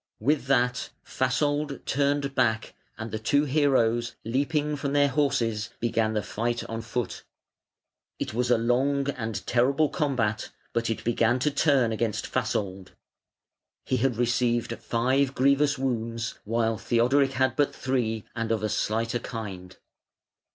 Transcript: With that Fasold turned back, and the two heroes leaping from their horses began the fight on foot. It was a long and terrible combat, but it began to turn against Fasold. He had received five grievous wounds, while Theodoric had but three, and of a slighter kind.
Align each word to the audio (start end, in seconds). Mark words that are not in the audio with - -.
With 0.19 0.45
that 0.47 0.89
Fasold 1.05 1.85
turned 1.85 2.33
back, 2.33 2.73
and 2.97 3.11
the 3.11 3.19
two 3.19 3.45
heroes 3.45 4.15
leaping 4.25 4.75
from 4.75 4.93
their 4.93 5.09
horses 5.09 5.69
began 5.79 6.13
the 6.13 6.23
fight 6.23 6.63
on 6.63 6.81
foot. 6.81 7.23
It 8.17 8.33
was 8.33 8.49
a 8.49 8.57
long 8.57 9.11
and 9.11 9.45
terrible 9.45 9.89
combat, 9.89 10.49
but 10.73 10.89
it 10.89 11.03
began 11.03 11.37
to 11.37 11.51
turn 11.51 11.91
against 11.91 12.25
Fasold. 12.31 12.93
He 13.85 13.97
had 13.97 14.15
received 14.17 14.79
five 14.81 15.35
grievous 15.35 15.77
wounds, 15.77 16.33
while 16.45 16.79
Theodoric 16.79 17.33
had 17.33 17.55
but 17.55 17.75
three, 17.75 18.23
and 18.35 18.51
of 18.51 18.63
a 18.63 18.69
slighter 18.69 19.19
kind. 19.19 19.77